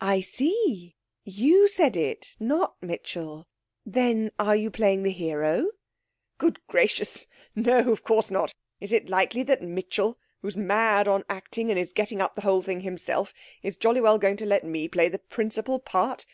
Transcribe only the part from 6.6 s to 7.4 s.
gracious!